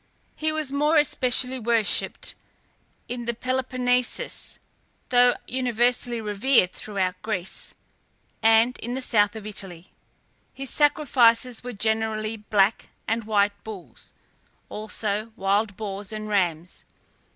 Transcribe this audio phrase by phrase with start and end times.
[0.35, 2.33] He was more especially worshipped
[3.07, 4.57] in the Peloponnesus,
[5.09, 7.75] though universally revered throughout Greece
[8.41, 9.91] and in the south of Italy.
[10.55, 14.11] His sacrifices were generally black and white bulls,
[14.69, 16.83] also wild boars and rams.